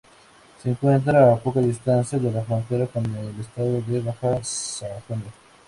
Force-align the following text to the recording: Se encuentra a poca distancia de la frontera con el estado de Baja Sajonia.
Se 0.63 0.67
encuentra 0.71 1.31
a 1.31 1.37
poca 1.37 1.59
distancia 1.59 2.17
de 2.17 2.31
la 2.31 2.41
frontera 2.43 2.87
con 2.87 3.05
el 3.17 3.39
estado 3.39 3.79
de 3.83 3.99
Baja 3.99 4.43
Sajonia. 4.43 5.31